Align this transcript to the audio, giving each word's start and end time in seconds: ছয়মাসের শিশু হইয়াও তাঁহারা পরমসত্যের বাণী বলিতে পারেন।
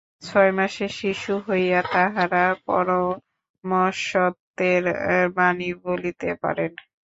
ছয়মাসের 0.23 0.91
শিশু 0.99 1.33
হইয়াও 1.45 1.89
তাঁহারা 1.93 2.43
পরমসত্যের 2.67 4.03
বাণী 5.37 5.69
বলিতে 5.85 6.29
পারেন। 6.41 6.71